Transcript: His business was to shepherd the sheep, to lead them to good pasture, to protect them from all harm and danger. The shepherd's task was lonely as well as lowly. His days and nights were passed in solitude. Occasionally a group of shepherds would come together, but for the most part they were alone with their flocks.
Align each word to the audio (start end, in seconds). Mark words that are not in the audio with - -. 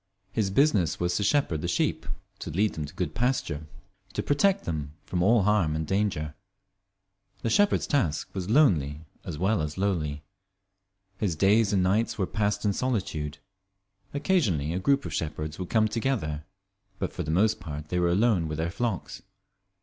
His 0.31 0.49
business 0.49 0.99
was 0.99 1.15
to 1.17 1.23
shepherd 1.23 1.61
the 1.61 1.67
sheep, 1.67 2.07
to 2.39 2.49
lead 2.49 2.73
them 2.73 2.85
to 2.85 2.93
good 2.95 3.13
pasture, 3.13 3.67
to 4.13 4.23
protect 4.23 4.65
them 4.65 4.93
from 5.05 5.21
all 5.21 5.43
harm 5.43 5.75
and 5.75 5.85
danger. 5.85 6.33
The 7.43 7.51
shepherd's 7.51 7.85
task 7.85 8.27
was 8.33 8.49
lonely 8.49 9.01
as 9.23 9.37
well 9.37 9.61
as 9.61 9.77
lowly. 9.77 10.23
His 11.19 11.35
days 11.35 11.71
and 11.71 11.83
nights 11.83 12.17
were 12.17 12.25
passed 12.25 12.65
in 12.65 12.73
solitude. 12.73 13.37
Occasionally 14.11 14.73
a 14.73 14.79
group 14.79 15.05
of 15.05 15.13
shepherds 15.13 15.59
would 15.59 15.69
come 15.69 15.87
together, 15.87 16.45
but 16.97 17.13
for 17.13 17.21
the 17.21 17.29
most 17.29 17.59
part 17.59 17.89
they 17.89 17.99
were 17.99 18.09
alone 18.09 18.47
with 18.47 18.57
their 18.57 18.71
flocks. 18.71 19.21